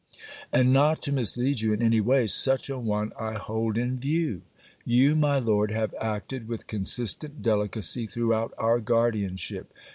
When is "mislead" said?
1.11-1.59